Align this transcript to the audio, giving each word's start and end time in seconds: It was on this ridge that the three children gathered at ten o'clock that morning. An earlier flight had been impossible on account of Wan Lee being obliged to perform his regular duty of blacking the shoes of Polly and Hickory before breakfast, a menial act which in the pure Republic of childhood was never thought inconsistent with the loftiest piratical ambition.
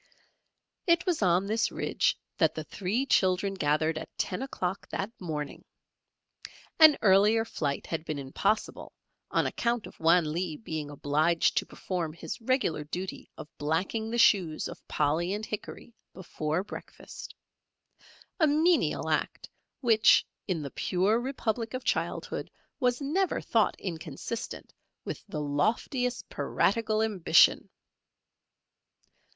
It 0.87 1.05
was 1.05 1.21
on 1.21 1.45
this 1.45 1.71
ridge 1.71 2.17
that 2.39 2.55
the 2.55 2.63
three 2.63 3.05
children 3.05 3.53
gathered 3.53 3.99
at 3.99 4.09
ten 4.17 4.41
o'clock 4.41 4.89
that 4.89 5.11
morning. 5.21 5.63
An 6.79 6.97
earlier 7.03 7.45
flight 7.45 7.85
had 7.85 8.03
been 8.03 8.17
impossible 8.17 8.93
on 9.29 9.45
account 9.45 9.85
of 9.85 9.99
Wan 9.99 10.31
Lee 10.33 10.57
being 10.57 10.89
obliged 10.89 11.55
to 11.57 11.67
perform 11.67 12.13
his 12.13 12.41
regular 12.41 12.83
duty 12.83 13.29
of 13.37 13.47
blacking 13.59 14.09
the 14.09 14.17
shoes 14.17 14.67
of 14.67 14.87
Polly 14.87 15.33
and 15.35 15.45
Hickory 15.45 15.93
before 16.15 16.63
breakfast, 16.63 17.35
a 18.39 18.47
menial 18.47 19.07
act 19.07 19.47
which 19.81 20.25
in 20.47 20.63
the 20.63 20.71
pure 20.71 21.19
Republic 21.21 21.75
of 21.75 21.83
childhood 21.83 22.49
was 22.79 23.01
never 23.01 23.39
thought 23.39 23.79
inconsistent 23.79 24.73
with 25.05 25.23
the 25.27 25.41
loftiest 25.41 26.27
piratical 26.29 27.03
ambition. 27.03 27.69